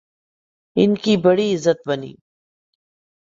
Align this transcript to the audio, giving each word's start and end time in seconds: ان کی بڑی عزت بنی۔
ان 0.75 0.95
کی 0.95 1.17
بڑی 1.17 1.53
عزت 1.55 1.87
بنی۔ 1.87 2.13